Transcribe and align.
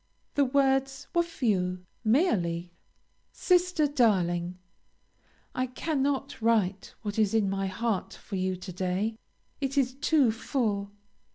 The 0.33 0.45
words 0.45 1.05
were 1.13 1.21
few, 1.21 1.85
merely: 2.03 2.71
"SISTER 3.33 3.85
DARLING: 3.85 4.57
"I 5.53 5.67
cannot 5.67 6.41
write 6.41 6.95
what 7.03 7.19
is 7.19 7.35
in 7.35 7.47
my 7.47 7.67
heart 7.67 8.15
for 8.15 8.35
you 8.35 8.55
to 8.55 8.73
day, 8.73 9.15
it 9.59 9.77
is 9.77 9.93
too 9.93 10.31
full. 10.31 10.89